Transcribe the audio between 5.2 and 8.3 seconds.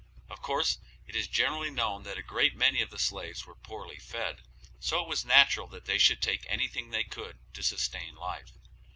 natural that they should take anything they could to sustain